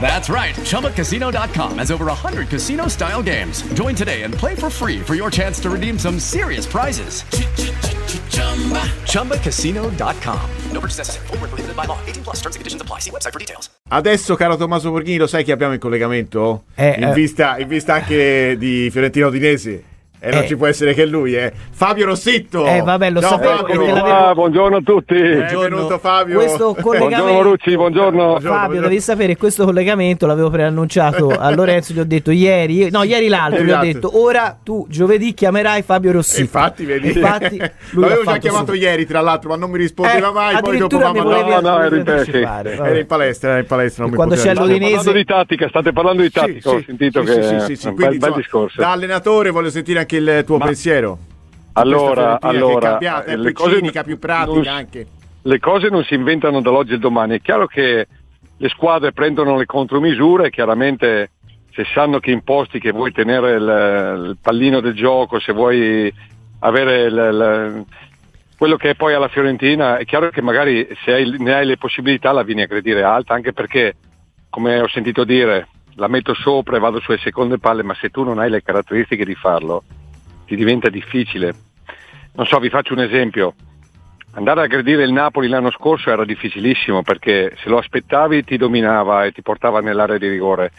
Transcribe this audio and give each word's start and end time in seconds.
That's 0.00 0.28
right. 0.28 0.54
ChumbaCasino.com 0.54 1.78
has 1.78 1.90
over 1.90 2.06
100 2.06 2.48
casino 2.48 2.86
style 2.86 3.22
games. 3.22 3.62
Join 3.74 3.96
today 3.96 4.22
and 4.22 4.32
play 4.32 4.54
for 4.54 4.70
free 4.70 5.00
for 5.00 5.16
your 5.16 5.30
chance 5.30 5.58
to 5.62 5.70
redeem 5.70 5.98
some 5.98 6.20
serious 6.20 6.66
prizes. 6.66 7.24
ChumbaCasino.com. 9.06 10.50
No 10.70 10.80
purchase 10.80 10.98
necessary. 10.98 11.26
Void 11.26 11.40
were 11.40 11.48
prohibited 11.48 11.74
by 11.76 11.86
law. 11.86 11.98
18 12.06 12.22
plus. 12.22 12.36
Terms 12.36 12.54
and 12.54 12.60
conditions 12.60 12.82
apply. 12.82 13.00
See 13.00 13.10
website 13.10 13.32
for 13.32 13.40
details. 13.40 13.70
Adesso, 13.88 14.36
caro 14.36 14.56
Tommaso 14.56 14.90
Borghini, 14.90 15.16
lo 15.16 15.26
sai 15.26 15.44
che 15.44 15.52
abbiamo 15.52 15.72
in 15.72 15.78
collegamento? 15.78 16.64
Eh, 16.74 16.94
in, 16.98 17.04
eh. 17.04 17.12
vista, 17.12 17.56
in 17.58 17.68
vista 17.68 17.94
anche 17.94 18.56
di 18.58 18.88
Fiorentino 18.90 19.28
Udinese. 19.28 19.94
E 20.18 20.30
non 20.30 20.42
Eh. 20.42 20.46
ci 20.46 20.56
può 20.56 20.66
essere 20.66 20.94
che 20.94 21.04
lui, 21.04 21.34
eh. 21.34 21.52
Fabio 21.70 22.06
Rossitto! 22.06 22.66
Eh, 22.66 22.80
vabbè, 22.80 23.10
lo 23.10 23.20
Ciao, 23.20 23.30
sapevo 23.30 23.56
Fabio. 23.66 23.94
Ah, 24.04 24.34
buongiorno 24.34 24.76
a 24.78 24.80
tutti. 24.82 25.14
Benvenuto 25.14 25.98
Fabio. 25.98 26.36
Questo 26.38 26.74
collegamento 26.80 27.08
Buongiorno 27.24 27.32
Marucci, 27.42 27.74
buongiorno. 27.76 28.10
Buongiorno, 28.24 28.40
Fabio, 28.40 28.58
buongiorno. 28.64 28.88
devi 28.88 29.00
sapere 29.00 29.36
questo 29.36 29.64
collegamento 29.66 30.26
l'avevo 30.26 30.48
preannunciato 30.50 31.28
a 31.28 31.50
Lorenzo, 31.54 31.92
gli 31.92 32.00
ho 32.00 32.04
detto 32.04 32.30
ieri, 32.30 32.90
no, 32.90 33.02
ieri 33.02 33.28
l'altro, 33.28 33.62
gli 33.62 33.68
ho 33.70 33.72
Esatto. 33.72 33.84
detto 33.84 34.18
ora 34.22 34.58
tu 34.62 34.86
giovedì 34.88 35.34
chiamerai 35.34 35.82
Fabio 35.82 36.12
Rossi. 36.12 36.40
Infatti, 36.40 36.84
vedi. 36.86 37.08
Infatti, 37.08 37.56
lui 37.92 38.02
L'avevo 38.08 38.24
già 38.24 38.38
chiamato 38.38 38.66
subito. 38.72 38.84
ieri, 38.84 39.06
tra 39.06 39.20
l'altro, 39.20 39.50
ma 39.50 39.56
non 39.56 39.70
mi 39.70 39.78
rispondeva 39.78 40.28
Eh, 40.28 40.32
mai. 40.32 40.52
Poi 40.60 40.78
dopo 40.78 40.96
addirittura 40.96 41.12
mamma 41.12 41.20
no, 41.22 41.60
no, 41.60 41.82
ero 41.82 41.96
in 41.96 42.04
vabbè. 42.04 42.70
Era 42.70 42.98
in 42.98 43.06
palestra, 43.06 43.50
era 43.50 43.58
in 43.60 43.66
palestra. 43.66 44.02
Non 44.02 44.10
mi 44.12 44.16
Quando 44.16 44.34
c'è 44.34 44.54
l'Udinese- 44.54 44.94
Parlando 44.94 45.12
di 45.18 45.24
tattica, 45.24 45.68
state 45.68 45.92
parlando 45.92 46.22
di 46.22 46.30
tattica, 46.30 46.70
ho 46.70 46.82
sentito 46.84 47.22
che 47.22 47.42
sì, 47.42 47.60
sì, 47.60 47.76
sì, 47.76 47.90
quindi. 47.92 48.18
Da 48.76 48.90
allenatore 48.92 49.50
voglio 49.50 49.68
sentire 49.70 49.98
anche 50.00 50.05
il 50.12 50.44
tuo 50.46 50.58
Ma- 50.58 50.66
pensiero. 50.66 51.18
Allora, 51.72 52.38
è 52.38 52.46
allora, 52.46 52.90
cambiata, 52.90 53.24
è 53.24 53.32
eh, 53.32 53.34
più 53.34 53.42
le 53.42 53.52
cose 53.52 53.74
cinica, 53.76 54.02
più 54.02 54.18
pratica 54.18 54.54
non- 54.54 54.66
anche. 54.66 55.06
le 55.42 55.58
cose 55.58 55.88
non 55.90 56.04
si 56.04 56.14
inventano 56.14 56.62
dall'oggi 56.62 56.94
al 56.94 56.98
domani. 57.00 57.36
È 57.36 57.40
chiaro 57.42 57.66
che 57.66 58.06
le 58.56 58.68
squadre 58.70 59.12
prendono 59.12 59.56
le 59.58 59.66
contromisure, 59.66 60.50
chiaramente 60.50 61.32
se 61.74 61.84
sanno 61.92 62.18
che 62.20 62.30
imposti 62.30 62.78
che 62.80 62.92
vuoi 62.92 63.12
tenere 63.12 63.56
il, 63.56 64.24
il 64.28 64.38
pallino 64.40 64.80
del 64.80 64.94
gioco, 64.94 65.38
se 65.38 65.52
vuoi 65.52 66.10
avere 66.60 67.02
il- 67.02 67.12
il- 67.12 67.84
quello 68.56 68.76
che 68.76 68.90
è 68.90 68.94
poi 68.94 69.12
alla 69.12 69.28
Fiorentina, 69.28 69.98
è 69.98 70.06
chiaro 70.06 70.30
che 70.30 70.40
magari 70.40 70.88
se 71.04 71.12
hai- 71.12 71.36
ne 71.38 71.52
hai 71.52 71.66
le 71.66 71.76
possibilità 71.76 72.32
la 72.32 72.42
vieni 72.42 72.62
a 72.62 72.64
aggredire 72.64 73.02
alta, 73.02 73.34
anche 73.34 73.52
perché, 73.52 73.96
come 74.48 74.80
ho 74.80 74.88
sentito 74.88 75.24
dire, 75.24 75.68
la 75.96 76.08
metto 76.08 76.32
sopra 76.32 76.76
e 76.76 76.80
vado 76.80 77.00
sulle 77.00 77.18
seconde 77.18 77.58
palle, 77.58 77.82
ma 77.82 77.94
se 78.00 78.08
tu 78.08 78.22
non 78.24 78.38
hai 78.38 78.48
le 78.48 78.62
caratteristiche 78.62 79.26
di 79.26 79.34
farlo, 79.34 79.82
ti 80.46 80.56
diventa 80.56 80.88
difficile. 80.88 81.54
Non 82.34 82.46
so, 82.46 82.58
vi 82.58 82.70
faccio 82.70 82.92
un 82.92 83.00
esempio. 83.00 83.54
Andare 84.32 84.60
a 84.60 84.64
aggredire 84.64 85.02
il 85.02 85.12
Napoli 85.12 85.48
l'anno 85.48 85.70
scorso 85.70 86.10
era 86.10 86.24
difficilissimo 86.24 87.02
perché 87.02 87.56
se 87.62 87.68
lo 87.70 87.78
aspettavi 87.78 88.44
ti 88.44 88.56
dominava 88.58 89.24
e 89.24 89.32
ti 89.32 89.40
portava 89.42 89.80
nell'area 89.80 90.18
di 90.18 90.28
rigore. 90.28 90.72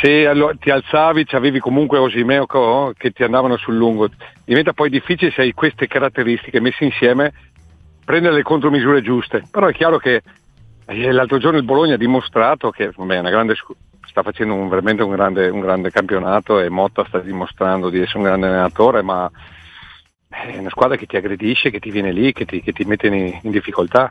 Se 0.00 0.28
ti 0.58 0.70
alzavi 0.70 1.26
avevi 1.30 1.60
comunque 1.60 1.98
Osimeo 1.98 2.46
che 2.96 3.12
ti 3.12 3.22
andavano 3.22 3.56
sul 3.56 3.76
lungo. 3.76 4.08
Diventa 4.44 4.72
poi 4.72 4.90
difficile 4.90 5.30
se 5.30 5.42
hai 5.42 5.52
queste 5.52 5.86
caratteristiche 5.86 6.60
messe 6.60 6.84
insieme 6.84 7.32
prendere 8.04 8.34
le 8.34 8.42
contromisure 8.42 9.02
giuste. 9.02 9.44
Però 9.50 9.68
è 9.68 9.72
chiaro 9.72 9.98
che 9.98 10.22
eh, 10.86 11.12
l'altro 11.12 11.38
giorno 11.38 11.58
il 11.58 11.64
Bologna 11.64 11.94
ha 11.94 11.98
dimostrato 11.98 12.70
che 12.70 12.90
vabbè, 12.94 13.14
è 13.14 13.20
una 13.20 13.30
grande 13.30 13.54
scu- 13.54 13.76
sta 14.10 14.22
facendo 14.22 14.54
un- 14.54 14.68
veramente 14.68 15.02
un 15.02 15.10
grande, 15.10 15.48
un 15.48 15.60
grande 15.60 15.90
campionato 15.90 16.60
e 16.60 16.68
Motta 16.68 17.04
sta 17.06 17.20
dimostrando 17.20 17.88
di 17.88 18.00
essere 18.00 18.18
un 18.18 18.24
grande 18.24 18.46
allenatore, 18.48 19.02
ma 19.02 19.30
è 20.28 20.56
una 20.58 20.68
squadra 20.68 20.96
che 20.96 21.06
ti 21.06 21.16
aggredisce, 21.16 21.70
che 21.70 21.78
ti 21.78 21.90
viene 21.90 22.12
lì, 22.12 22.32
che 22.32 22.44
ti, 22.44 22.60
che 22.60 22.72
ti 22.72 22.84
mette 22.84 23.06
in, 23.06 23.38
in 23.42 23.50
difficoltà. 23.50 24.10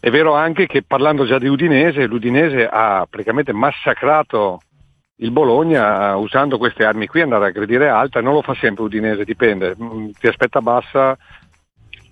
È 0.00 0.10
vero 0.10 0.34
anche 0.34 0.66
che 0.66 0.82
parlando 0.82 1.26
già 1.26 1.38
di 1.38 1.48
Udinese, 1.48 2.06
l'Udinese 2.06 2.68
ha 2.70 3.06
praticamente 3.08 3.52
massacrato 3.52 4.60
il 5.18 5.30
Bologna 5.30 6.14
usando 6.16 6.58
queste 6.58 6.84
armi 6.84 7.06
qui, 7.06 7.22
andare 7.22 7.46
a 7.46 7.48
aggredire 7.48 7.88
alta, 7.88 8.20
non 8.20 8.34
lo 8.34 8.42
fa 8.42 8.54
sempre 8.54 8.84
Udinese, 8.84 9.24
dipende, 9.24 9.74
Mm, 9.80 10.10
ti 10.18 10.26
aspetta 10.26 10.60
bassa 10.60 11.16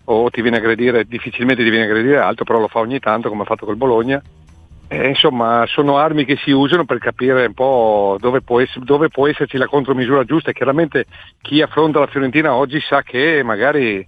o 0.04 0.30
ti 0.30 0.40
viene 0.40 0.56
a 0.56 0.60
aggredire, 0.60 1.04
difficilmente 1.04 1.62
ti 1.62 1.70
viene 1.70 1.84
a 1.84 1.88
aggredire 1.88 2.18
alto, 2.18 2.44
però 2.44 2.58
lo 2.58 2.68
fa 2.68 2.80
ogni 2.80 2.98
tanto 2.98 3.28
come 3.28 3.42
ha 3.42 3.46
fatto 3.46 3.66
col 3.66 3.76
Bologna. 3.76 4.20
E, 4.92 5.08
insomma, 5.08 5.64
sono 5.66 5.96
armi 5.96 6.26
che 6.26 6.36
si 6.36 6.50
usano 6.50 6.84
per 6.84 6.98
capire 6.98 7.46
un 7.46 7.54
po' 7.54 8.18
dove 8.20 8.42
può, 8.42 8.60
ess- 8.60 8.76
dove 8.78 9.08
può 9.08 9.26
esserci 9.26 9.56
la 9.56 9.66
contromisura 9.66 10.24
giusta. 10.24 10.52
Chiaramente 10.52 11.06
chi 11.40 11.62
affronta 11.62 11.98
la 11.98 12.06
Fiorentina 12.06 12.52
oggi 12.54 12.78
sa 12.80 13.00
che 13.02 13.40
magari 13.42 14.06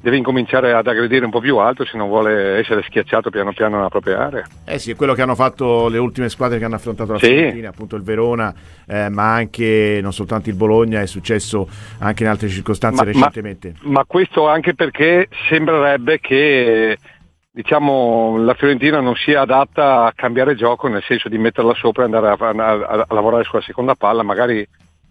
deve 0.00 0.16
incominciare 0.16 0.72
ad 0.72 0.86
aggredire 0.86 1.24
un 1.24 1.30
po' 1.30 1.40
più 1.40 1.56
alto 1.58 1.84
se 1.84 1.96
non 1.96 2.08
vuole 2.08 2.58
essere 2.58 2.82
schiacciato 2.82 3.30
piano 3.30 3.52
piano 3.52 3.76
nella 3.76 3.88
propria 3.88 4.18
area. 4.26 4.44
Eh 4.64 4.78
sì, 4.80 4.90
è 4.90 4.96
quello 4.96 5.12
che 5.14 5.22
hanno 5.22 5.34
fatto 5.36 5.88
le 5.88 5.98
ultime 5.98 6.28
squadre 6.28 6.58
che 6.58 6.64
hanno 6.64 6.76
affrontato 6.76 7.12
la 7.12 7.18
Sì. 7.18 7.26
Fiorentina, 7.26 7.68
appunto 7.68 7.94
il 7.94 8.02
Verona, 8.02 8.52
eh, 8.88 9.08
ma 9.10 9.34
anche 9.34 10.00
non 10.02 10.12
soltanto 10.12 10.48
il 10.48 10.56
Bologna, 10.56 11.00
è 11.00 11.06
successo 11.06 11.68
anche 11.98 12.24
in 12.24 12.28
altre 12.28 12.48
circostanze 12.48 13.04
Ma- 13.04 13.10
recentemente. 13.10 13.74
Ma 13.82 14.04
questo 14.04 14.48
anche 14.48 14.74
perché 14.74 15.28
sembrerebbe 15.48 16.18
che 16.20 16.96
diciamo, 17.62 18.36
la 18.36 18.54
Fiorentina 18.54 19.00
non 19.00 19.16
sia 19.16 19.40
adatta 19.40 20.04
a 20.04 20.12
cambiare 20.14 20.54
gioco, 20.54 20.86
nel 20.86 21.02
senso 21.02 21.28
di 21.28 21.38
metterla 21.38 21.74
sopra 21.74 22.02
e 22.02 22.04
andare 22.04 22.28
a, 22.28 22.36
a- 22.38 23.04
a 23.08 23.14
lavorare 23.14 23.42
sulla 23.42 23.62
seconda 23.62 23.96
palla, 23.96 24.22
magari 24.22 24.64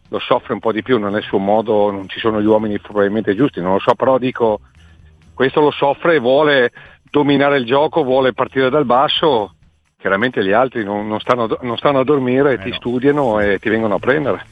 lo 0.08 0.19
soffre 0.19 0.53
un 0.53 0.59
po' 0.59 0.72
di 0.72 0.81
più, 0.81 0.97
non 0.97 1.16
è 1.16 1.18
il 1.18 1.25
suo 1.25 1.40
modo, 1.40 1.91
non 1.91 2.08
ci 2.08 2.19
sono 2.19 2.41
gli 2.41 2.46
uomini 2.46 2.80
probabilmente 2.80 3.35
giusti, 3.35 3.59
non 3.59 3.74
lo 3.74 3.80
so, 3.80 3.96
però 3.96 4.18
dico, 4.18 4.62
questo 5.34 5.59
lo 5.59 5.72
soffre 5.72 6.16
e 6.16 6.19
vuole 6.19 6.72
dominare 7.12 7.58
il 7.58 7.66
gioco, 7.66 8.06
vuole 8.06 8.31
partire 8.31 8.69
dal 8.69 8.85
basso, 8.85 9.56
chiaramente 10.00 10.41
gli 10.41 10.53
altri 10.53 10.85
non, 10.85 11.06
non 11.06 11.19
stanno, 11.19 11.50
non 11.64 11.75
stanno 11.75 12.00
a 12.00 12.06
dormire, 12.06 12.53
Eh 12.53 12.59
ti 12.59 12.69
no. 12.69 12.75
studiano 12.75 13.41
e 13.41 13.59
ti 13.59 13.68
vengono 13.68 13.96
a 13.96 14.00
prendere. 14.00 14.46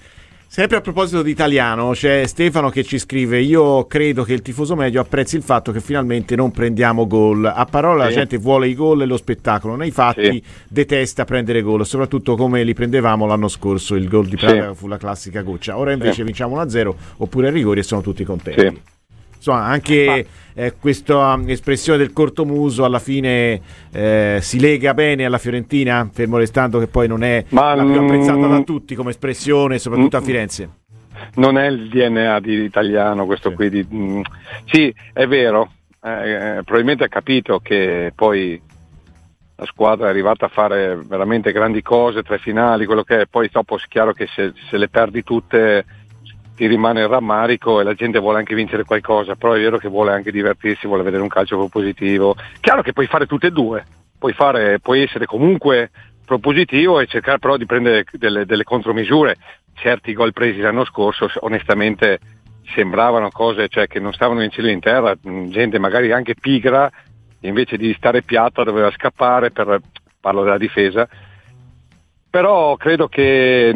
Sempre 0.55 0.77
a 0.77 0.79
proposito 0.79 1.21
di 1.21 1.31
italiano, 1.31 1.91
c'è 1.91 2.25
Stefano 2.27 2.69
che 2.69 2.85
ci 2.85 2.97
scrive: 2.97 3.41
Io 3.41 3.85
credo 3.88 4.23
che 4.23 4.31
il 4.31 4.41
tifoso 4.41 4.73
medio 4.73 5.01
apprezzi 5.01 5.35
il 5.35 5.41
fatto 5.41 5.73
che 5.73 5.81
finalmente 5.81 6.38
non 6.38 6.51
prendiamo 6.51 7.07
gol. 7.07 7.43
A 7.43 7.66
parola 7.66 8.05
la 8.05 8.09
Sì. 8.09 8.16
gente 8.16 8.38
vuole 8.38 8.69
i 8.69 8.73
gol 8.73 9.01
e 9.01 9.05
lo 9.05 9.17
spettacolo, 9.17 9.75
nei 9.75 9.91
fatti 9.91 10.21
Sì. 10.41 10.44
detesta 10.69 11.25
prendere 11.25 11.61
gol, 11.61 11.85
soprattutto 11.85 12.38
come 12.38 12.63
li 12.63 12.73
prendevamo 12.73 13.25
l'anno 13.25 13.49
scorso. 13.49 13.95
Il 13.95 14.07
gol 14.07 14.27
di 14.27 14.38
Sì. 14.38 14.45
Praga 14.45 14.73
fu 14.73 14.88
la 14.88 14.95
classica 14.95 15.41
goccia. 15.41 15.77
Ora 15.77 15.91
invece 15.91 16.13
Sì. 16.13 16.23
vinciamo 16.23 16.55
1-0 16.55 16.95
oppure 17.17 17.49
a 17.49 17.51
rigori 17.51 17.81
e 17.81 17.83
sono 17.83 17.99
tutti 17.99 18.23
contenti. 18.23 18.81
Insomma, 19.45 19.66
anche 19.66 20.25
eh, 20.56 20.73
questa 20.79 21.33
um, 21.35 21.47
espressione 21.47 22.00
del 22.00 22.13
cortomuso 22.13 22.83
alla 22.83 22.97
fine 22.97 23.61
eh, 23.91 24.39
si 24.41 24.59
lega 24.59 24.95
bene 24.95 25.23
alla 25.23 25.38
Fiorentina, 25.38 26.09
fermo 26.11 26.38
restando 26.38 26.80
che 26.80 26.88
poi 26.88 27.07
non 27.07 27.24
è 27.24 27.45
Ma, 27.50 27.75
la 27.75 27.83
più 27.83 28.00
apprezzata 28.01 28.47
mm, 28.47 28.50
da 28.50 28.62
tutti 28.62 28.95
come 28.95 29.12
espressione, 29.12 29.77
soprattutto 29.77 30.18
a 30.18 30.21
mm, 30.21 30.24
Firenze. 30.24 30.69
non 31.36 31.59
è 31.59 31.68
il 31.68 31.89
DNA 31.89 32.39
di 32.39 32.63
italiano 32.63 33.27
questo 33.27 33.50
Sì. 33.50 33.56
qui. 33.56 33.69
Di, 33.69 33.88
mm, 33.94 34.21
sì, 34.65 34.92
è 35.13 35.27
vero, 35.27 35.74
eh, 36.01 36.09
eh, 36.09 36.63
probabilmente 36.63 37.03
ha 37.03 37.07
capito 37.07 37.59
che 37.59 38.12
poi 38.15 38.59
la 39.57 39.65
squadra 39.65 40.07
è 40.07 40.09
arrivata 40.09 40.47
a 40.47 40.50
fare 40.50 41.00
veramente 41.06 41.51
grandi 41.51 41.83
cose, 41.83 42.24
tre 42.24 42.39
finali, 42.39 42.88
quello 42.88 43.03
che 43.03 43.21
è, 43.21 43.25
poi 43.27 43.47
dopo 43.51 43.75
è 43.75 43.80
chiaro 43.88 44.12
che 44.12 44.25
se, 44.33 44.53
se 44.71 44.77
le 44.77 44.89
perdi 44.89 45.24
tutte 45.24 45.86
ti 46.56 46.68
rimane 46.68 47.02
il 47.02 47.07
rammarico 47.07 47.80
e 47.80 47.84
la 47.84 47.94
gente 47.94 48.19
vuole 48.19 48.40
anche 48.40 48.56
vincere 48.56 48.84
qualcosa, 48.84 49.36
però 49.36 49.54
è 49.54 49.60
vero 49.60 49.78
che 49.78 49.90
vuole 49.90 50.13
anche 50.13 50.31
divertirsi, 50.31 50.88
vuole 50.88 51.04
vedere 51.04 51.22
un 51.22 51.28
calcio 51.28 51.57
propositivo. 51.57 52.36
Chiaro 52.62 52.81
che 52.81 52.94
puoi 52.94 53.07
fare 53.07 53.25
tutte 53.25 53.48
e 53.48 53.52
due, 53.52 53.86
puoi, 54.18 54.34
fare, 54.34 54.80
puoi 54.80 55.02
essere 55.02 55.25
comunque 55.25 55.92
propositivo 56.25 57.00
e 57.00 57.07
cercare 57.07 57.40
però 57.40 57.57
di 57.57 57.66
prendere 57.66 58.06
delle, 58.12 58.46
delle 58.46 58.63
contromisure. 58.63 59.36
Certi 59.74 60.13
gol 60.13 60.34
presi 60.34 60.60
l'anno 60.60 60.86
scorso 60.86 61.30
onestamente 61.42 62.19
sembravano 62.74 63.30
cose 63.30 63.68
cioè, 63.68 63.88
che 63.88 64.00
non 64.00 64.13
stavano 64.13 64.42
in 64.42 64.50
cielo 64.50 64.69
in 64.69 64.80
terra, 64.80 65.16
mh, 65.22 65.50
gente 65.50 65.78
magari 65.78 66.12
anche 66.12 66.36
pigra, 66.36 66.90
invece 67.42 67.78
di 67.78 67.94
stare 67.94 68.24
piatta 68.24 68.63
doveva 68.63 68.90
scappare 68.92 69.52
per 69.52 69.81
parlo 70.19 70.44
della 70.44 70.57
difesa, 70.57 71.07
però 72.30 72.75
credo 72.75 73.07
che, 73.07 73.72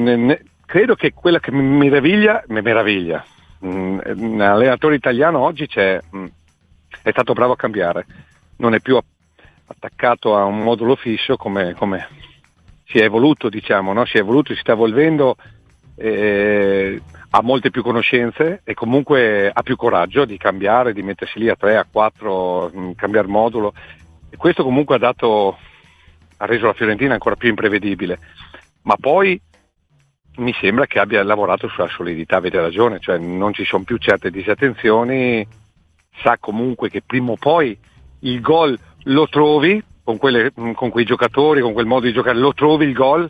credo 0.69 0.95
che 0.95 1.13
quella 1.13 1.39
che 1.39 1.51
mi 1.51 1.63
meraviglia, 1.63 2.43
mi 2.47 2.61
meraviglia, 2.61 3.23
Mm, 3.65 4.37
l'allenatore 4.37 4.95
italiano 4.95 5.39
oggi 5.39 5.67
mm, 5.75 6.25
è 7.03 7.11
stato 7.11 7.33
bravo 7.33 7.53
a 7.53 7.57
cambiare, 7.57 8.05
non 8.57 8.73
è 8.73 8.79
più 8.79 8.97
attaccato 9.67 10.37
a 10.37 10.45
un 10.45 10.59
modulo 10.59 10.95
fisso 10.95 11.35
come, 11.35 11.73
come 11.73 12.07
si 12.85 12.99
è 12.99 13.03
evoluto, 13.03 13.49
diciamo, 13.49 13.91
no? 13.91 14.05
si 14.05 14.15
è 14.15 14.21
evoluto, 14.21 14.53
si 14.53 14.61
sta 14.61 14.71
evolvendo, 14.71 15.35
eh, 15.95 17.01
ha 17.31 17.41
molte 17.41 17.69
più 17.69 17.83
conoscenze 17.83 18.61
e 18.63 18.73
comunque 18.73 19.51
ha 19.53 19.61
più 19.61 19.75
coraggio 19.75 20.23
di 20.23 20.37
cambiare, 20.37 20.93
di 20.93 21.03
mettersi 21.03 21.37
lì 21.37 21.49
a 21.49 21.57
3, 21.57 21.75
a 21.75 21.85
4, 21.89 22.71
mh, 22.73 22.95
cambiare 22.95 23.27
modulo. 23.27 23.73
E 24.29 24.37
questo 24.37 24.63
comunque 24.63 24.95
ha 24.95 24.99
dato, 24.99 25.57
ha 26.37 26.45
reso 26.45 26.65
la 26.65 26.73
Fiorentina 26.73 27.11
ancora 27.11 27.35
più 27.35 27.49
imprevedibile. 27.49 28.19
Ma 28.83 28.95
poi 28.95 29.39
mi 30.39 30.53
sembra 30.59 30.85
che 30.85 30.99
abbia 30.99 31.23
lavorato 31.23 31.67
sulla 31.67 31.87
solidità, 31.87 32.37
avete 32.37 32.59
ragione, 32.59 32.99
cioè 32.99 33.17
non 33.17 33.53
ci 33.53 33.65
sono 33.65 33.83
più 33.83 33.97
certe 33.97 34.31
disattenzioni, 34.31 35.45
sa 36.21 36.37
comunque 36.39 36.89
che 36.89 37.01
prima 37.05 37.31
o 37.31 37.37
poi 37.37 37.77
il 38.21 38.41
gol 38.41 38.77
lo 39.03 39.27
trovi 39.27 39.81
con, 40.03 40.17
quelle- 40.17 40.51
con 40.73 40.89
quei 40.89 41.05
giocatori, 41.05 41.61
con 41.61 41.73
quel 41.73 41.85
modo 41.85 42.05
di 42.05 42.13
giocare, 42.13 42.37
lo 42.37 42.53
trovi 42.53 42.85
il 42.85 42.93
gol, 42.93 43.29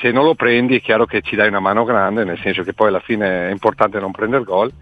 se 0.00 0.10
non 0.10 0.24
lo 0.24 0.34
prendi 0.34 0.76
è 0.76 0.80
chiaro 0.80 1.06
che 1.06 1.20
ci 1.20 1.36
dai 1.36 1.48
una 1.48 1.60
mano 1.60 1.84
grande, 1.84 2.24
nel 2.24 2.38
senso 2.38 2.62
che 2.62 2.74
poi 2.74 2.88
alla 2.88 3.00
fine 3.00 3.48
è 3.48 3.50
importante 3.50 4.00
non 4.00 4.10
prendere 4.10 4.44
gol 4.44 4.72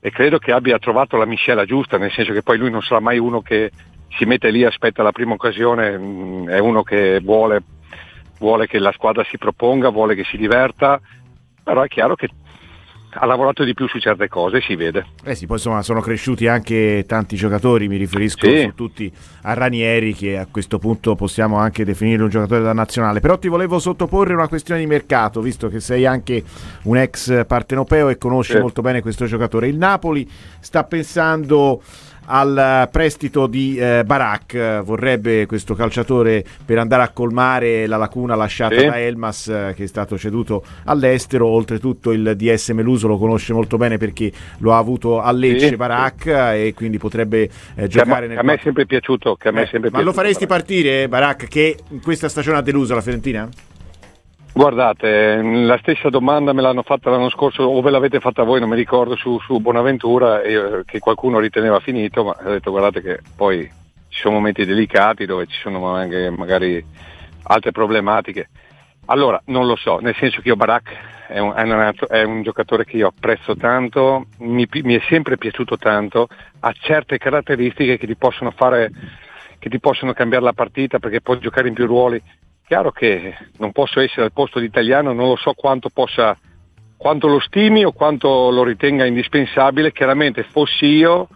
e 0.00 0.10
credo 0.10 0.38
che 0.38 0.52
abbia 0.52 0.78
trovato 0.78 1.16
la 1.16 1.26
miscela 1.26 1.64
giusta, 1.64 1.98
nel 1.98 2.12
senso 2.12 2.32
che 2.32 2.42
poi 2.42 2.58
lui 2.58 2.70
non 2.70 2.82
sarà 2.82 3.00
mai 3.00 3.18
uno 3.18 3.40
che 3.40 3.70
si 4.16 4.24
mette 4.24 4.50
lì, 4.50 4.64
aspetta 4.64 5.02
la 5.02 5.12
prima 5.12 5.34
occasione, 5.34 5.96
mm, 5.96 6.48
è 6.48 6.58
uno 6.58 6.82
che 6.82 7.20
vuole, 7.20 7.62
vuole 8.38 8.66
che 8.66 8.78
la 8.78 8.92
squadra 8.92 9.24
si 9.28 9.38
proponga, 9.38 9.88
vuole 9.90 10.14
che 10.14 10.24
si 10.24 10.36
diverta, 10.36 11.00
però 11.62 11.82
è 11.82 11.88
chiaro 11.88 12.14
che 12.14 12.28
ha 13.18 13.24
lavorato 13.24 13.64
di 13.64 13.72
più 13.72 13.88
su 13.88 13.98
certe 13.98 14.28
cose, 14.28 14.60
si 14.60 14.76
vede. 14.76 15.06
Eh 15.24 15.34
sì, 15.34 15.46
poi 15.46 15.56
insomma 15.56 15.80
sono 15.80 16.02
cresciuti 16.02 16.46
anche 16.48 17.04
tanti 17.08 17.34
giocatori, 17.34 17.88
mi 17.88 17.96
riferisco 17.96 18.46
Sì. 18.46 18.60
su 18.60 18.74
tutti 18.74 19.10
a 19.42 19.54
Ranieri 19.54 20.12
che 20.14 20.36
a 20.36 20.46
questo 20.50 20.78
punto 20.78 21.14
possiamo 21.14 21.56
anche 21.56 21.82
definire 21.86 22.22
un 22.22 22.28
giocatore 22.28 22.60
da 22.60 22.74
nazionale. 22.74 23.20
Però 23.20 23.38
ti 23.38 23.48
volevo 23.48 23.78
sottoporre 23.78 24.34
una 24.34 24.48
questione 24.48 24.80
di 24.80 24.86
mercato, 24.86 25.40
visto 25.40 25.68
che 25.68 25.80
sei 25.80 26.04
anche 26.04 26.44
un 26.82 26.98
ex 26.98 27.46
partenopeo 27.46 28.10
e 28.10 28.18
conosci 28.18 28.52
Sì. 28.52 28.58
molto 28.58 28.82
bene 28.82 29.00
questo 29.00 29.24
giocatore. 29.24 29.68
Il 29.68 29.78
Napoli 29.78 30.28
sta 30.60 30.84
pensando 30.84 31.80
al 32.26 32.88
prestito 32.90 33.46
di 33.46 33.76
eh, 33.76 34.02
Barak, 34.04 34.54
eh, 34.54 34.80
vorrebbe 34.84 35.46
questo 35.46 35.74
calciatore 35.74 36.44
per 36.64 36.78
andare 36.78 37.02
a 37.02 37.08
colmare 37.10 37.86
la 37.86 37.96
lacuna 37.96 38.34
lasciata 38.34 38.78
Sì. 38.78 38.86
da 38.86 38.98
Elmas 39.00 39.48
eh, 39.48 39.72
che 39.74 39.84
è 39.84 39.86
stato 39.86 40.16
ceduto 40.18 40.64
all'estero, 40.84 41.46
oltretutto 41.46 42.12
il 42.12 42.34
DS 42.36 42.70
Meluso 42.70 43.06
lo 43.08 43.18
conosce 43.18 43.52
molto 43.52 43.76
bene 43.76 43.96
perché 43.98 44.30
lo 44.58 44.72
ha 44.74 44.78
avuto 44.78 45.20
a 45.20 45.30
Lecce 45.32 45.68
Sì. 45.68 45.76
Barak 45.76 46.26
e 46.26 46.72
quindi 46.74 46.98
potrebbe 46.98 47.42
eh, 47.42 47.50
Che 47.74 47.82
a, 47.82 47.86
giocare 47.86 48.26
nel 48.26 48.38
a 48.38 48.42
me 48.42 48.54
è 48.54 48.60
sempre 48.62 48.86
piaciuto, 48.86 49.36
che 49.36 49.48
a 49.48 49.52
me 49.52 49.60
è 49.60 49.62
Eh, 49.64 49.68
sempre 49.68 49.90
ma 49.90 49.98
lo 49.98 50.04
piaciuto. 50.04 50.22
faresti 50.22 50.46
partire 50.46 51.08
Barak 51.08 51.48
che 51.48 51.76
in 51.90 52.00
questa 52.00 52.28
stagione 52.28 52.58
ha 52.58 52.62
deluso 52.62 52.94
la 52.94 53.00
Fiorentina? 53.00 53.48
Guardate, 54.56 55.42
la 55.42 55.76
stessa 55.82 56.08
domanda 56.08 56.54
me 56.54 56.62
l'hanno 56.62 56.80
fatta 56.80 57.10
l'anno 57.10 57.28
scorso, 57.28 57.64
o 57.64 57.82
ve 57.82 57.90
l'avete 57.90 58.20
fatta 58.20 58.42
voi, 58.42 58.58
non 58.58 58.70
mi 58.70 58.74
ricordo, 58.74 59.14
su, 59.14 59.38
su 59.40 59.58
Bonaventura, 59.60 60.40
e, 60.40 60.54
eh, 60.54 60.82
che 60.86 60.98
qualcuno 60.98 61.38
riteneva 61.38 61.78
finito, 61.80 62.24
ma 62.24 62.34
ho 62.42 62.52
detto 62.52 62.70
guardate 62.70 63.02
che 63.02 63.20
poi 63.36 63.70
ci 64.08 64.18
sono 64.18 64.36
momenti 64.36 64.64
delicati 64.64 65.26
dove 65.26 65.44
ci 65.46 65.58
sono 65.60 65.86
anche 65.88 66.30
magari 66.30 66.82
altre 67.42 67.70
problematiche. 67.70 68.48
Allora, 69.08 69.38
non 69.48 69.66
lo 69.66 69.76
so, 69.76 69.98
nel 69.98 70.16
senso 70.16 70.40
che 70.40 70.48
io 70.48 70.56
Barak 70.56 70.90
è 71.28 71.38
un, 71.38 71.52
è 71.54 71.62
un- 71.62 71.92
è 72.08 72.22
un 72.22 72.42
giocatore 72.42 72.86
che 72.86 72.96
io 72.96 73.08
apprezzo 73.08 73.54
tanto, 73.56 74.24
mi, 74.38 74.66
mi 74.70 74.94
è 74.94 75.02
sempre 75.06 75.36
piaciuto 75.36 75.76
tanto, 75.76 76.28
ha 76.60 76.72
certe 76.72 77.18
caratteristiche 77.18 77.98
che 77.98 78.06
ti 78.06 78.16
possono 78.16 78.52
fare, 78.52 78.90
che 79.58 79.68
ti 79.68 79.78
possono 79.80 80.14
cambiare 80.14 80.44
la 80.44 80.54
partita 80.54 80.98
perché 80.98 81.20
può 81.20 81.36
giocare 81.36 81.68
in 81.68 81.74
più 81.74 81.84
ruoli. 81.84 82.22
Chiaro 82.66 82.90
che 82.90 83.32
non 83.58 83.70
posso 83.70 84.00
essere 84.00 84.22
al 84.22 84.32
posto 84.32 84.58
di 84.58 84.66
italiano, 84.66 85.12
non 85.12 85.28
lo 85.28 85.36
so 85.36 85.52
quanto 85.52 85.88
possa, 85.88 86.36
quanto 86.96 87.28
lo 87.28 87.38
stimi 87.38 87.84
o 87.84 87.92
quanto 87.92 88.50
lo 88.50 88.64
ritenga 88.64 89.06
indispensabile. 89.06 89.92
Chiaramente 89.92 90.42
fossi 90.42 90.86
io 90.86 91.28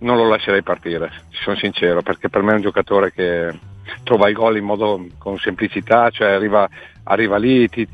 non 0.00 0.18
lo 0.18 0.28
lascerei 0.28 0.62
partire, 0.62 1.10
sono 1.30 1.56
sincero, 1.56 2.02
perché 2.02 2.28
per 2.28 2.42
me 2.42 2.52
è 2.52 2.56
un 2.56 2.60
giocatore 2.60 3.10
che 3.10 3.58
trova 4.04 4.28
i 4.28 4.34
gol 4.34 4.58
in 4.58 4.64
modo 4.64 5.06
con 5.16 5.38
semplicità, 5.38 6.10
cioè 6.10 6.32
arriva, 6.32 6.68
arriva 7.04 7.38
lì, 7.38 7.66
ti- 7.68 7.88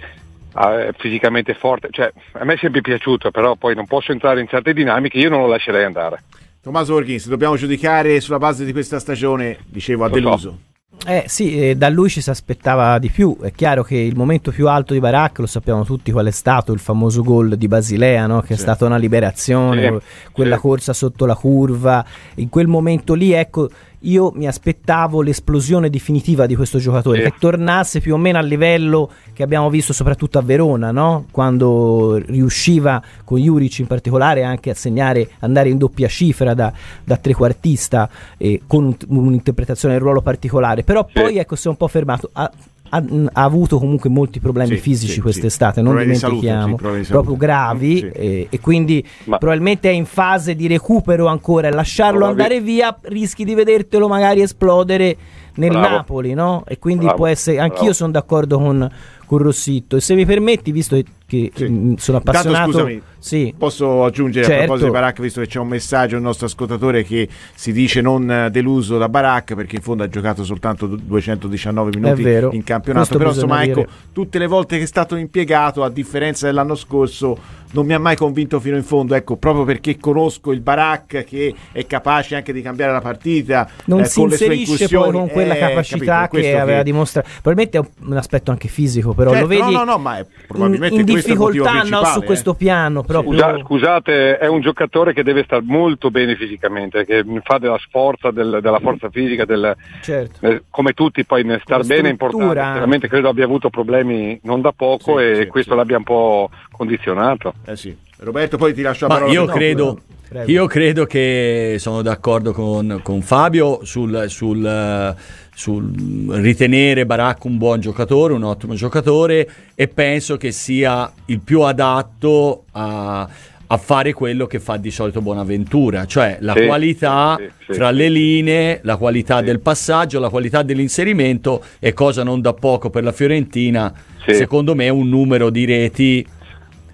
ah, 0.55 0.87
è 0.87 0.91
fisicamente 0.97 1.55
forte, 1.55 1.89
cioè, 1.93 2.13
a 2.33 2.45
me 2.45 2.55
è 2.55 2.59
sempre 2.59 2.81
piaciuto, 2.81 3.31
però 3.31 3.55
poi 3.55 3.77
non 3.77 3.87
posso 3.87 4.11
entrare 4.11 4.41
in 4.41 4.49
certe 4.49 4.73
dinamiche, 4.73 5.19
io 5.19 5.31
non 5.31 5.41
lo 5.41 5.47
lascerei 5.47 5.85
andare. 5.85 6.25
Tommaso 6.61 6.95
Orghins, 6.95 7.29
dobbiamo 7.29 7.55
giudicare 7.55 8.21
sulla 8.21 8.39
base 8.39 8.65
di 8.65 8.73
questa 8.73 8.99
stagione, 8.99 9.59
dicevo, 9.67 10.05
ha 10.05 10.09
Lo 10.09 10.37
so. 10.37 10.59
Eh 11.05 11.25
sì, 11.27 11.61
eh, 11.61 11.77
da 11.77 11.89
lui 11.89 12.09
ci 12.09 12.21
si 12.21 12.31
aspettava 12.31 12.99
di 12.99 13.11
più. 13.11 13.37
È 13.41 13.53
chiaro 13.53 13.85
che 13.85 13.97
il 13.97 14.17
momento 14.17 14.51
più 14.51 14.69
alto 14.69 14.93
di 14.93 15.01
Barak 15.01 15.39
lo 15.39 15.47
sappiamo 15.47 15.85
tutti 15.85 16.11
qual 16.11 16.27
è 16.27 16.31
stato, 16.31 16.73
il 16.73 16.79
famoso 16.79 17.23
gol 17.23 17.57
di 17.57 17.69
Basilea, 17.69 18.27
no? 18.27 18.41
che 18.41 18.55
è 18.55 18.57
stata 18.57 18.87
una 18.87 18.97
liberazione, 18.97 20.01
quella 20.33 20.59
corsa 20.59 20.93
sotto 20.93 21.27
la 21.27 21.37
curva. 21.37 22.05
In 22.37 22.49
quel 22.49 22.67
momento 22.67 23.15
lì, 23.15 23.33
ecco, 23.33 23.69
io 24.01 24.31
mi 24.35 24.47
aspettavo 24.47 25.21
l'esplosione 25.23 25.91
definitiva 25.91 26.47
di 26.47 26.55
questo 26.55 26.79
giocatore, 26.79 27.19
Sì. 27.25 27.31
che 27.31 27.35
tornasse 27.39 28.01
più 28.01 28.15
o 28.15 28.17
meno 28.17 28.39
al 28.39 28.47
livello 28.47 29.11
che 29.33 29.43
abbiamo 29.43 29.69
visto 29.71 29.93
soprattutto 29.93 30.39
a 30.39 30.43
Verona, 30.43 30.91
no? 30.93 31.27
quando 31.31 32.17
riusciva 32.25 33.03
con 33.25 33.39
Juric 33.41 33.79
in 33.81 33.87
particolare 33.87 34.43
anche 34.45 34.71
a 34.71 34.75
segnare, 34.75 35.31
andare 35.41 35.69
in 35.71 35.79
doppia 35.79 36.09
cifra 36.09 36.55
da, 36.55 36.73
da 37.05 37.17
trequartista 37.17 38.09
eh, 38.37 38.63
con 38.67 38.85
un- 38.85 38.97
un'interpretazione 39.09 39.95
del 39.95 40.03
ruolo 40.03 40.21
particolare, 40.23 40.83
però 40.85 41.07
Sì. 41.13 41.21
poi 41.21 41.39
ecco 41.39 41.57
si 41.57 41.67
è 41.67 41.71
un 41.71 41.77
po' 41.77 41.89
fermato. 41.89 42.31
Ha, 42.33 42.51
ha- 42.97 43.31
ha 43.33 43.43
avuto 43.43 43.79
comunque 43.79 44.11
molti 44.11 44.41
problemi 44.41 44.77
Sì, 44.77 44.81
fisici 44.83 45.13
sì, 45.15 45.21
quest'estate, 45.21 45.75
sì. 45.75 45.81
non 45.83 45.91
Problemi 45.95 46.13
di 46.13 46.19
salute, 46.19 46.41
dimentichiamo, 46.41 46.77
sì, 46.77 46.83
problemi 46.83 47.03
di 47.05 47.09
proprio 47.11 47.33
salute. 47.33 47.47
gravi 47.47 47.97
Sì. 47.99 48.07
eh, 48.09 48.47
e 48.51 48.61
quindi 48.61 49.07
Ma- 49.25 49.39
probabilmente 49.39 49.89
è 49.91 49.93
in 49.93 50.05
fase 50.07 50.55
di 50.55 50.67
recupero 50.67 51.27
ancora 51.27 51.69
e 51.69 51.71
lasciarlo 51.73 52.19
Bravi. 52.19 52.33
andare 52.33 52.61
via 52.61 52.97
rischi 53.03 53.45
di 53.45 53.55
vedertelo 53.55 54.09
magari 54.09 54.41
esplodere 54.43 55.17
nel 55.57 55.71
Bravo. 55.71 55.89
Napoli, 55.89 56.35
no? 56.35 56.65
E 56.67 56.79
quindi 56.79 57.05
Bravo, 57.05 57.17
può 57.19 57.27
essere, 57.29 57.59
anch'io 57.61 57.93
sono 57.95 58.13
d'accordo 58.13 58.59
con, 58.59 58.91
con 59.27 59.39
Rossitto 59.39 59.97
e 59.97 60.01
se 60.01 60.15
mi 60.15 60.25
permetti, 60.25 60.73
visto 60.73 60.97
che 61.27 61.51
Sì. 61.55 61.65
mh, 61.65 61.97
sono 61.97 62.19
Intanto, 62.19 62.19
appassionato, 62.19 62.71
scusami, 62.71 63.03
sì, 63.19 63.53
Posso 63.59 64.05
aggiungere 64.05 64.45
a 64.45 64.49
Certo. 64.49 64.63
proposito 64.65 64.87
di 64.87 64.93
Barak, 64.95 65.21
visto 65.21 65.41
che 65.41 65.47
c'è 65.49 65.59
un 65.59 65.67
messaggio 65.69 66.15
del 66.15 66.23
nostro 66.23 66.47
ascoltatore 66.47 67.03
che 67.03 67.29
si 67.55 67.73
dice 67.73 68.01
non 68.01 68.31
eh, 68.31 68.51
deluso 68.51 68.97
da 68.99 69.09
Barak 69.09 69.55
perché 69.55 69.77
in 69.77 69.83
fondo 69.83 70.05
ha 70.05 70.09
giocato 70.09 70.45
soltanto 70.45 70.87
du- 70.87 70.97
219 71.05 71.91
minuti 71.99 72.23
in 72.57 72.63
campionato. 72.63 73.07
Questo 73.07 73.19
Però 73.19 73.31
insomma, 73.31 73.65
ecco, 73.65 73.85
tutte 74.13 74.39
le 74.39 74.47
volte 74.47 74.77
che 74.79 74.85
è 74.85 74.87
stato 74.87 75.17
impiegato, 75.17 75.83
a 75.83 75.91
differenza 75.91 76.47
dell'anno 76.47 76.77
scorso, 76.77 77.37
non 77.73 77.85
mi 77.85 77.95
ha 77.95 77.99
mai 77.99 78.15
convinto 78.15 78.61
fino 78.61 78.77
in 78.77 78.85
fondo. 78.85 79.17
Ecco, 79.17 79.35
proprio 79.37 79.65
perché 79.65 79.99
conosco 79.99 80.53
il 80.53 80.61
Barak 80.61 81.25
che 81.25 81.53
è 81.73 81.85
capace 81.87 82.37
anche 82.37 82.53
di 82.53 82.63
cambiare 82.63 82.93
la 82.93 83.01
partita 83.01 83.69
non 83.87 84.01
eh, 84.03 84.05
si 84.05 84.21
con 84.21 84.29
le 84.29 84.37
sue 84.37 84.55
inserisce 84.55 84.89
poi 84.97 85.11
con 85.11 85.29
quella 85.29 85.57
Eh, 85.57 85.59
capacità 85.59 86.21
capito, 86.29 86.43
che 86.43 86.57
aveva 86.57 86.83
dimostrato. 86.85 87.29
Probabilmente 87.43 87.79
è 87.79 87.81
un, 87.81 88.11
un 88.13 88.17
aspetto 88.17 88.53
anche 88.53 88.69
fisico, 88.69 89.13
però 89.17 89.31
Certo, 89.31 89.47
lo 89.47 89.49
vedi 89.49 89.73
no, 89.73 89.79
no, 89.79 89.85
no, 89.85 89.99
ma 89.99 90.17
è 90.19 90.21
in, 90.21 90.27
probabilmente 90.47 90.95
in 90.95 91.01
motivo 91.01 91.17
difficoltà 91.17 91.83
no, 91.83 92.05
su 92.05 92.21
eh. 92.21 92.25
questo 92.25 92.55
piano. 92.55 93.03
Scusa- 93.03 93.59
scusate, 93.59 94.39
è 94.39 94.47
un 94.47 94.61
giocatore 94.61 95.13
che 95.13 95.23
deve 95.25 95.43
stare 95.45 95.63
molto 95.65 96.11
bene 96.11 96.37
fisicamente, 96.37 97.05
che 97.05 97.25
fa 97.43 97.59
della 97.59 97.79
sforza, 97.79 98.31
del- 98.31 98.59
della 98.63 98.79
forza 98.79 99.09
fisica, 99.11 99.45
del- 99.45 99.75
Certo. 100.03 100.47
eh, 100.47 100.63
come 100.71 100.93
tutti 100.93 101.25
poi 101.25 101.43
nel 101.45 101.61
star 101.65 101.81
Come 101.81 101.95
bene 101.97 102.11
è 102.11 102.15
struttura 102.15 102.41
importante. 102.43 102.75
Veramente 102.75 103.09
credo 103.09 103.29
abbia 103.31 103.45
avuto 103.45 103.71
problemi 103.71 104.39
non 104.43 104.61
da 104.61 104.73
poco 104.73 105.19
Sì, 105.19 105.25
e 105.25 105.35
sì, 105.37 105.47
questo 105.47 105.73
sì. 105.73 105.77
l'abbia 105.79 105.97
un 105.97 106.05
po' 106.05 106.51
condizionato. 106.71 107.55
Eh 107.65 107.77
sì. 107.77 107.97
Roberto, 108.19 108.57
poi 108.57 108.73
ti 108.73 108.83
lascio 108.83 109.07
la 109.07 109.15
Ma 109.15 109.21
parola. 109.21 109.33
io 109.39 109.45
No, 109.45 109.53
credo, 109.53 109.99
io 110.47 110.67
credo 110.67 111.05
che 111.05 111.77
sono 111.79 112.01
d'accordo 112.03 112.53
con, 112.53 113.01
con 113.03 113.21
Fabio 113.21 113.81
sul, 113.85 114.25
sul, 114.29 114.65
eh, 114.65 115.15
sul 115.59 115.91
ritenere 116.33 117.07
Barak 117.07 117.45
un 117.47 117.57
buon 117.57 117.81
giocatore, 117.81 118.35
un 118.35 118.43
ottimo 118.43 118.75
giocatore 118.75 119.49
e 119.75 119.89
penso 119.89 120.37
che 120.37 120.53
sia 120.53 121.11
il 121.27 121.41
più 121.41 121.63
adatto 121.63 122.65
a, 122.73 123.27
a 123.67 123.77
fare 123.79 124.13
quello 124.13 124.47
che 124.47 124.61
fa 124.61 124.77
di 124.77 124.91
solito 124.91 125.23
Bonaventura, 125.23 126.05
cioè 126.05 126.37
la 126.41 126.53
Sì, 126.55 126.67
qualità 126.67 127.37
sì, 127.39 127.49
sì, 127.69 127.73
fra 127.73 127.89
sì. 127.89 127.95
le 127.97 128.09
linee, 128.11 128.81
la 128.83 128.97
qualità 128.99 129.41
del 129.41 129.61
passaggio, 129.61 130.21
la 130.21 130.29
qualità 130.29 130.63
dell'inserimento 130.63 131.65
e 131.79 131.95
cosa 131.95 132.23
non 132.23 132.43
da 132.43 132.53
poco 132.53 132.91
per 132.91 133.03
la 133.03 133.13
Fiorentina, 133.13 133.91
secondo 134.27 134.75
me 134.75 134.91
un 134.91 135.09
numero 135.09 135.49
di 135.49 135.65
reti 135.65 136.27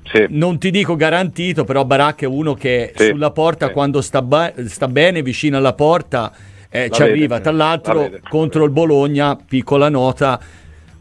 Sì. 0.05 0.25
non 0.29 0.59
ti 0.59 0.71
dico 0.71 0.95
garantito, 0.95 1.65
però 1.65 1.85
Barak 1.85 2.23
è 2.23 2.27
uno 2.27 2.55
che 2.55 2.93
Sì, 2.95 3.07
sulla 3.09 3.33
porta 3.33 3.67
sì. 3.67 3.73
quando 3.73 4.01
sta, 4.01 4.23
ba- 4.23 4.53
sta 4.67 4.87
bene 4.87 5.21
vicino 5.21 5.57
alla 5.57 5.73
porta 5.73 6.31
eh, 6.73 6.89
La 6.89 6.95
ci 6.95 7.03
vede, 7.03 7.13
arriva. 7.13 7.39
Tra 7.41 7.53
la 7.53 7.65
l'altro, 7.65 7.99
vede. 8.01 8.21
contro 8.29 8.65
il 8.65 8.71
Bologna, 8.71 9.37
piccola 9.37 9.89
nota. 9.89 10.41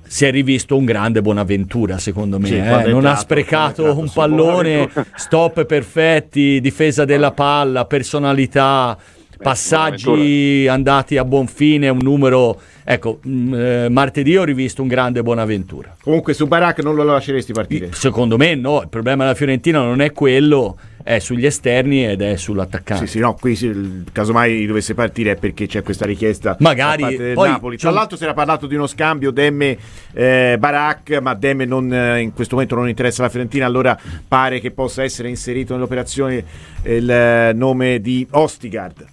Si 0.04 0.26
è 0.26 0.32
rivisto 0.32 0.76
un 0.76 0.84
grande 0.84 1.22
Buonaventura, 1.22 1.98
secondo 1.98 2.38
me. 2.38 2.48
Sì, 2.48 2.56
eh. 2.58 2.60
Non 2.60 2.76
ha 2.76 2.84
entrato, 2.84 3.20
sprecato 3.22 3.84
quando 3.84 4.00
è 4.00 4.04
un 4.04 4.12
pallone, 4.14 4.90
stop 5.16 5.64
perfetti, 5.64 6.60
difesa 6.60 7.06
della 7.06 7.32
palla, 7.32 7.86
personalità, 7.86 8.98
passaggi 9.42 10.68
andati 10.68 11.16
a 11.16 11.24
buon 11.24 11.48
fine. 11.48 11.88
Un 11.88 12.00
numero. 12.02 12.60
Ecco, 12.84 13.20
mh, 13.24 13.54
eh, 13.54 13.90
martedì 13.90 14.36
ho 14.36 14.44
rivisto 14.44 14.82
un 14.82 14.90
grande 14.90 15.24
Buonaventura. 15.24 15.96
Comunque 16.02 16.34
su 16.34 16.46
Barak 16.46 16.84
non 16.84 16.96
lo 16.96 17.04
lasceresti 17.04 17.54
partire. 17.54 17.90
Secondo 17.94 18.36
me 18.36 18.54
no, 18.56 18.82
il 18.82 18.90
problema 18.90 19.24
della 19.24 19.36
Fiorentina 19.36 19.80
non 19.82 20.02
è 20.02 20.12
quello, 20.12 20.78
è 21.04 21.20
sugli 21.20 21.46
esterni 21.46 22.06
ed 22.06 22.22
è 22.22 22.36
sull'attaccante. 22.36 23.06
Sì, 23.06 23.14
sì, 23.14 23.20
no, 23.20 23.34
qui 23.34 23.56
sì, 23.56 24.04
casomai 24.12 24.66
dovesse 24.66 24.94
partire 24.94 25.32
è 25.32 25.36
perché 25.36 25.68
c'è 25.68 25.84
questa 25.84 26.06
richiesta 26.06 26.56
Magari, 26.60 27.02
da 27.02 27.08
parte 27.08 27.24
del 27.24 27.34
poi 27.34 27.50
Napoli. 27.50 27.78
Tra 27.78 27.92
l'altro 27.92 28.18
si 28.18 28.24
era 28.24 28.34
parlato 28.34 28.68
di 28.68 28.76
uno 28.76 28.88
scambio 28.88 29.32
Demme 29.32 29.78
eh, 30.14 30.56
Barak, 30.60 31.20
ma 31.22 31.34
Demme 31.34 31.66
non, 31.66 31.94
eh, 31.94 32.22
in 32.22 32.34
questo 32.34 32.56
momento 32.56 32.76
non 32.76 32.90
interessa 32.90 33.22
la 33.22 33.30
Fiorentina, 33.30 33.66
allora 33.66 33.98
pare 34.28 34.60
che 34.60 34.72
possa 34.72 35.04
essere 35.04 35.30
inserito 35.30 35.74
nell'operazione 35.74 36.44
il 36.84 37.10
eh, 37.10 37.52
nome 37.54 38.00
di 38.00 38.28
Ostigard, 38.32 39.06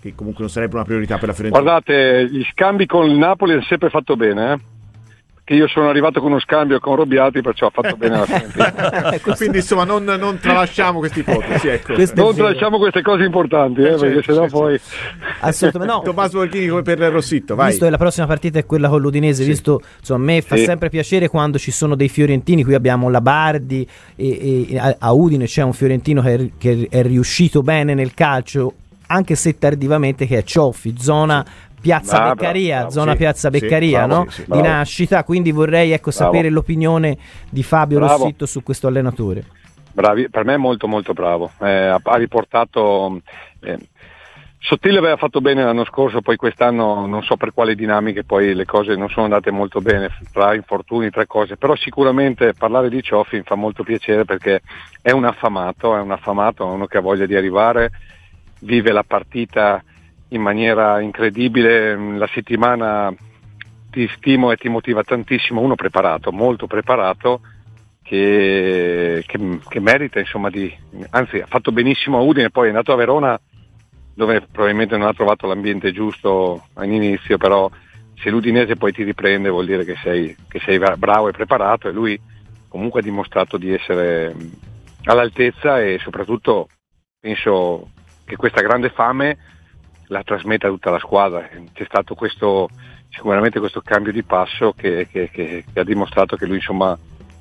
che 0.00 0.14
comunque 0.14 0.42
non 0.42 0.50
sarebbe 0.50 0.74
una 0.74 0.84
priorità 0.84 1.18
per 1.18 1.28
la 1.28 1.34
Fiorentina. 1.34 1.62
Guardate, 1.62 2.28
gli 2.30 2.44
scambi 2.52 2.86
con 2.86 3.08
il 3.08 3.16
Napoli 3.16 3.52
hanno 3.52 3.62
sempre 3.62 3.90
fatto 3.90 4.16
bene, 4.16 4.52
eh? 4.52 4.58
Che 5.46 5.52
io 5.52 5.68
sono 5.68 5.90
arrivato 5.90 6.20
con 6.20 6.30
uno 6.30 6.40
scambio 6.40 6.80
con 6.80 6.96
Robbiati, 6.96 7.42
perciò 7.42 7.66
ha 7.66 7.70
fatto 7.70 7.96
bene 7.96 8.16
la 8.16 8.24
Fiorentina. 8.24 9.20
Quindi 9.36 9.58
insomma 9.58 9.84
non, 9.84 10.02
non 10.04 10.38
tralasciamo 10.38 11.00
queste 11.00 11.20
ipotesi. 11.20 11.68
Ecco. 11.68 11.92
Non 12.14 12.34
tralasciamo 12.34 12.78
queste 12.78 13.02
cose 13.02 13.24
importanti, 13.24 13.82
eh, 13.82 13.88
Eh, 13.92 13.96
perché 13.96 14.22
certo, 14.22 14.32
sennò 14.32 14.40
certo. 14.40 14.58
poi... 14.58 14.80
Assolutamente 15.40 15.94
no. 15.94 16.02
Tommaso 16.02 16.38
Volchini 16.38 16.66
come 16.68 16.80
per 16.80 16.98
Rossitto, 16.98 17.54
vai. 17.56 17.68
Visto 17.68 17.84
che 17.84 17.90
la 17.90 17.98
prossima 17.98 18.26
partita 18.26 18.58
è 18.58 18.64
quella 18.64 18.88
con 18.88 19.02
l'Udinese, 19.02 19.44
visto 19.44 19.82
insomma, 19.98 20.20
a 20.22 20.24
me 20.24 20.40
fa 20.40 20.56
Sì. 20.56 20.64
sempre 20.64 20.88
piacere 20.88 21.28
quando 21.28 21.58
ci 21.58 21.70
sono 21.70 21.94
dei 21.94 22.08
fiorentini. 22.08 22.64
Qui 22.64 22.72
abbiamo 22.72 23.10
Labardi 23.10 23.86
e, 24.16 24.66
e 24.70 24.78
a, 24.78 24.96
a 24.98 25.12
Udine 25.12 25.44
c'è 25.44 25.60
un 25.62 25.74
fiorentino 25.74 26.22
che 26.22 26.34
è, 26.34 26.48
che 26.56 26.86
è 26.88 27.02
riuscito 27.02 27.60
bene 27.60 27.92
nel 27.92 28.14
calcio, 28.14 28.72
anche 29.08 29.34
se 29.34 29.58
tardivamente, 29.58 30.26
che 30.26 30.38
è 30.38 30.42
Cioffi, 30.42 30.94
zona 30.98 31.44
Piazza 31.84 32.16
Bravo, 32.16 32.34
Beccaria, 32.36 32.76
bravo, 32.76 32.90
zona 32.90 33.10
sì, 33.10 33.16
Piazza 33.18 33.50
sì, 33.52 33.58
Beccaria, 33.58 34.06
bravo, 34.06 34.24
no? 34.24 34.30
sì, 34.30 34.42
sì, 34.42 34.50
di 34.50 34.62
nascita. 34.62 35.22
Quindi 35.22 35.52
vorrei 35.52 35.90
ecco, 35.90 36.10
sapere 36.10 36.48
l'opinione 36.48 37.18
di 37.50 37.62
Fabio. 37.62 37.98
Rossitto 37.98 38.46
su 38.46 38.62
questo 38.62 38.86
allenatore. 38.86 39.44
Bravi, 39.92 40.30
per 40.30 40.46
me 40.46 40.54
è 40.54 40.56
molto 40.56 40.88
molto 40.88 41.12
bravo. 41.12 41.50
Eh, 41.60 41.68
ha, 41.68 42.16
riportato. 42.16 43.20
eh, 43.60 43.78
Sottile 44.58 44.96
aveva 44.96 45.18
fatto 45.18 45.42
bene 45.42 45.62
l'anno 45.62 45.84
scorso, 45.84 46.22
poi 46.22 46.36
quest'anno 46.36 47.04
non 47.04 47.22
so 47.22 47.36
per 47.36 47.52
quali 47.52 47.74
dinamiche 47.74 48.24
poi 48.24 48.54
le 48.54 48.64
cose 48.64 48.96
non 48.96 49.10
sono 49.10 49.24
andate 49.24 49.50
molto 49.50 49.82
bene, 49.82 50.08
tra 50.32 50.54
infortuni, 50.54 51.10
tra 51.10 51.26
cose, 51.26 51.58
però 51.58 51.76
sicuramente 51.76 52.54
parlare 52.54 52.88
di 52.88 53.02
Cioffi 53.02 53.36
mi 53.36 53.42
fa 53.44 53.56
molto 53.56 53.82
piacere 53.82 54.24
perché 54.24 54.62
è 55.02 55.10
un 55.10 55.26
affamato, 55.26 55.94
è 55.94 56.00
un 56.00 56.12
affamato, 56.12 56.66
è 56.66 56.72
uno 56.72 56.86
che 56.86 56.96
ha 56.96 57.02
voglia 57.02 57.26
di 57.26 57.36
arrivare, 57.36 57.90
vive 58.60 58.90
la 58.90 59.04
partita 59.06 59.84
in 60.34 60.42
maniera 60.42 61.00
incredibile, 61.00 61.96
la 61.96 62.28
settimana 62.32 63.14
ti 63.90 64.08
stimo 64.16 64.50
e 64.50 64.56
ti 64.56 64.68
motiva 64.68 65.02
tantissimo, 65.04 65.60
uno 65.60 65.76
preparato, 65.76 66.32
molto 66.32 66.66
preparato, 66.66 67.40
che, 68.02 69.22
che- 69.26 69.58
che 69.66 69.80
merita 69.80 70.18
insomma 70.18 70.50
di, 70.50 70.72
anzi 71.10 71.38
ha 71.38 71.46
fatto 71.46 71.72
benissimo 71.72 72.18
a 72.18 72.22
Udine, 72.22 72.50
poi 72.50 72.66
è 72.66 72.68
andato 72.68 72.92
a 72.92 72.96
Verona 72.96 73.40
dove 74.14 74.42
probabilmente 74.42 74.96
non 74.96 75.08
ha 75.08 75.14
trovato 75.14 75.46
l'ambiente 75.46 75.90
giusto 75.92 76.66
all'inizio, 76.74 77.38
però 77.38 77.70
se 78.16 78.30
l'Udinese 78.30 78.76
poi 78.76 78.92
ti 78.92 79.02
riprende 79.02 79.48
vuol 79.48 79.66
dire 79.66 79.84
che 79.84 79.96
sei, 80.02 80.36
che 80.48 80.60
sei 80.60 80.78
bra- 80.78 80.96
bravo 80.96 81.28
e 81.28 81.32
preparato 81.32 81.88
e 81.88 81.92
lui 81.92 82.20
comunque 82.68 83.00
ha 83.00 83.02
dimostrato 83.04 83.56
di 83.56 83.72
essere 83.72 84.34
all'altezza 85.04 85.80
e 85.80 85.98
soprattutto 86.00 86.68
penso 87.20 87.90
che 88.24 88.36
questa 88.36 88.60
grande 88.62 88.90
fame 88.90 89.38
la 90.08 90.22
trasmetta 90.22 90.66
a 90.66 90.70
tutta 90.70 90.90
la 90.90 90.98
squadra. 90.98 91.48
C'è 91.72 91.84
stato 91.86 92.14
questo, 92.14 92.68
sicuramente 93.10 93.58
questo 93.58 93.80
cambio 93.80 94.12
di 94.12 94.22
passo 94.22 94.72
che, 94.76 95.06
che- 95.10 95.30
che- 95.32 95.64
che 95.72 95.80
ha 95.80 95.84
dimostrato 95.84 96.36
che 96.36 96.46
lui 96.46 96.56
insomma 96.56 96.96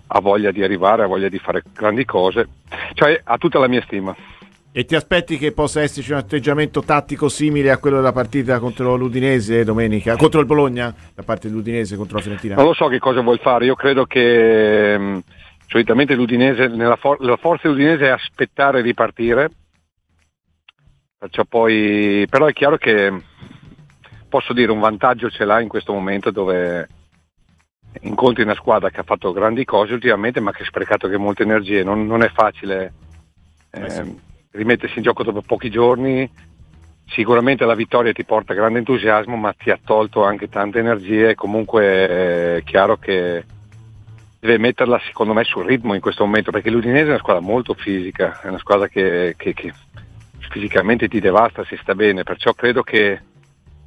ha 0.07 0.19
voglia 0.19 0.51
di 0.51 0.63
arrivare, 0.63 1.03
ha 1.03 1.07
voglia 1.07 1.29
di 1.29 1.39
fare 1.39 1.63
grandi 1.73 2.05
cose, 2.05 2.47
cioè 2.93 3.19
ha 3.23 3.37
tutta 3.37 3.59
la 3.59 3.67
mia 3.67 3.81
stima. 3.83 4.15
E 4.75 4.85
ti 4.85 4.95
aspetti 4.95 5.37
che 5.37 5.51
possa 5.51 5.81
esserci 5.81 6.11
un 6.11 6.17
atteggiamento 6.17 6.81
tattico 6.81 7.29
simile 7.29 7.69
a 7.69 7.77
quello 7.77 7.97
della 7.97 8.11
partita 8.11 8.57
contro 8.59 8.95
l'Udinese 8.95 9.63
domenica, 9.63 10.15
contro 10.15 10.39
il 10.39 10.47
Bologna, 10.47 10.93
da 11.13 11.21
parte 11.21 11.47
dell'Udinese 11.47 11.95
contro 11.95 12.17
la 12.17 12.23
Fiorentina? 12.23 12.55
Non 12.55 12.65
lo 12.65 12.73
so 12.73 12.87
che 12.87 12.97
cosa 12.97 13.21
vuol 13.21 13.37
fare, 13.39 13.65
io 13.65 13.75
credo 13.75 14.05
che 14.05 14.97
mh, 14.97 15.19
solitamente 15.67 16.15
l'Udinese, 16.15 16.67
nella 16.67 16.95
for- 16.95 17.21
la 17.23 17.37
forza 17.37 17.67
dell'Udinese 17.67 18.05
è 18.05 18.09
aspettare 18.09 18.81
di 18.81 18.95
partire, 18.95 19.49
perciò 21.23 21.45
poi, 21.45 22.27
però 22.29 22.47
è 22.47 22.53
chiaro 22.53 22.75
che 22.75 23.09
posso 24.27 24.51
dire 24.51 24.73
un 24.73 24.81
vantaggio 24.81 25.29
ce 25.29 25.45
l'ha 25.45 25.61
in 25.61 25.69
questo 25.69 25.93
momento 25.93 26.31
dove 26.31 26.85
incontri 28.01 28.43
una 28.43 28.55
squadra 28.55 28.89
che 28.89 28.99
ha 28.99 29.03
fatto 29.03 29.31
grandi 29.31 29.63
cose 29.63 29.93
ultimamente 29.93 30.41
ma 30.41 30.51
che 30.51 30.63
ha 30.63 30.65
sprecato 30.65 31.05
anche 31.05 31.17
molte 31.17 31.43
energie, 31.43 31.81
non, 31.81 32.05
non 32.05 32.23
è 32.23 32.29
facile 32.29 32.93
eh, 33.71 34.15
rimettersi 34.51 34.97
in 34.97 35.03
gioco 35.03 35.23
dopo 35.23 35.41
pochi 35.41 35.69
giorni, 35.69 36.29
sicuramente 37.05 37.63
la 37.63 37.75
vittoria 37.75 38.11
ti 38.11 38.25
porta 38.25 38.53
grande 38.53 38.79
entusiasmo 38.79 39.37
ma 39.37 39.53
ti 39.53 39.69
ha 39.69 39.79
tolto 39.81 40.25
anche 40.25 40.49
tante 40.49 40.79
energie. 40.79 41.29
E 41.29 41.35
comunque 41.35 41.85
è 42.57 42.61
chiaro 42.65 42.97
che 42.97 43.45
deve 44.41 44.57
metterla 44.57 44.99
secondo 45.05 45.31
me 45.31 45.45
sul 45.45 45.63
ritmo 45.65 45.93
in 45.93 46.01
questo 46.01 46.25
momento 46.25 46.51
perché 46.51 46.69
l'Udinese 46.69 47.05
è 47.05 47.09
una 47.09 47.17
squadra 47.19 47.41
molto 47.41 47.75
fisica, 47.75 48.41
è 48.41 48.47
una 48.49 48.57
squadra 48.57 48.89
che, 48.89 49.35
che- 49.37 49.53
che 49.53 49.73
fisicamente 50.49 51.07
ti 51.07 51.19
devasta 51.19 51.63
se 51.65 51.77
sta 51.81 51.95
bene, 51.95 52.23
perciò 52.23 52.53
credo 52.53 52.83
che 52.83 53.19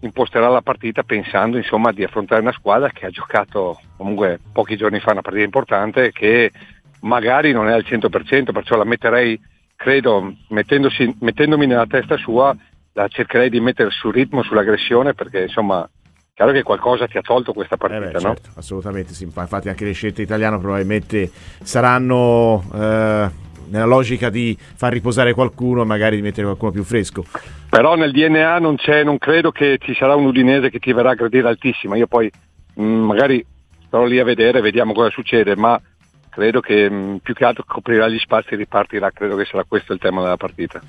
imposterà 0.00 0.48
la 0.48 0.62
partita 0.62 1.02
pensando 1.02 1.56
insomma 1.56 1.90
di 1.92 2.04
affrontare 2.04 2.42
una 2.42 2.52
squadra 2.52 2.90
che 2.90 3.06
ha 3.06 3.10
giocato 3.10 3.80
comunque 3.96 4.38
pochi 4.52 4.76
giorni 4.76 5.00
fa 5.00 5.12
una 5.12 5.22
partita 5.22 5.44
importante 5.44 6.12
che 6.12 6.52
magari 7.00 7.52
non 7.52 7.68
è 7.68 7.72
al 7.72 7.84
100%, 7.86 8.52
perciò 8.52 8.76
la 8.76 8.84
metterei, 8.84 9.40
credo, 9.75 10.34
mettendosi- 10.48 11.16
mettendomi 11.20 11.66
nella 11.66 11.86
testa 11.86 12.16
sua, 12.16 12.54
la 12.92 13.08
cercherei 13.08 13.50
di 13.50 13.60
mettere 13.60 13.90
sul 13.90 14.12
ritmo, 14.12 14.42
sull'aggressione 14.42 15.14
perché 15.14 15.42
insomma 15.42 15.88
chiaro 16.34 16.52
che 16.52 16.62
qualcosa 16.62 17.06
ti 17.06 17.16
ha 17.16 17.22
tolto 17.22 17.52
questa 17.52 17.76
Eh 17.76 17.78
partita, 17.78 18.18
beh, 18.18 18.25
no? 18.25 18.34
certo, 18.34 18.50
assolutamente 18.56 19.14
sì. 19.14 19.25
Infatti 19.25 19.68
anche 19.68 19.84
le 19.84 19.92
scelte 19.92 20.22
italiane 20.22 20.58
probabilmente 20.58 21.30
saranno 21.62 22.62
eh, 22.75 23.30
nella 23.68 23.85
logica 23.85 24.30
di 24.30 24.56
far 24.58 24.92
riposare 24.92 25.32
qualcuno 25.35 25.82
e 25.82 25.85
magari 25.85 26.16
di 26.16 26.23
mettere 26.23 26.46
qualcuno 26.46 26.70
più 26.70 26.82
fresco. 26.82 27.25
Però 27.68 27.94
nel 27.94 28.12
DNA 28.12 28.58
non 28.58 28.76
non 29.04 29.18
credo 29.18 29.50
che 29.50 29.78
ci 29.80 29.94
sarà 29.94 30.14
un 30.14 30.26
udinese 30.26 30.70
che 30.70 30.78
ti 30.78 30.92
verrà 30.92 31.11
a 31.11 31.14
gradire 31.14 31.49
altissima. 31.49 31.96
Io 31.96 32.06
poi 32.06 32.30
mh, 32.75 32.82
magari 32.82 33.44
starò 33.87 34.04
lì 34.04 34.18
a 34.18 34.25
vedere, 34.25 34.61
vediamo 34.61 34.92
cosa 34.92 35.11
succede, 35.11 35.56
ma 35.56 35.80
credo 36.28 36.61
che 36.61 36.88
mh, 36.88 37.18
più 37.23 37.35
che 37.35 37.44
altro 37.44 37.64
coprirà 37.66 38.08
gli 38.08 38.18
spazi 38.18 38.54
e 38.54 38.56
ripartirà, 38.56 39.11
credo 39.11 39.37
che 39.37 39.44
sarà 39.44 39.64
questo 39.66 39.92
il 39.92 39.99
tema 39.99 40.23
della 40.23 40.37
partita. 40.37 40.80